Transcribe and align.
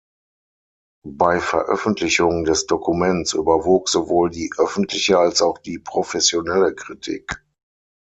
Bei 1.05 1.39
Veröffentlichung 1.39 2.43
des 2.43 2.65
Dokuments 2.65 3.33
überwog 3.33 3.87
sowohl 3.87 4.31
die 4.31 4.51
öffentliche 4.57 5.19
als 5.19 5.43
auch 5.43 5.59
die 5.59 5.77
professionelle 5.77 6.73
Kritik. 6.73 7.45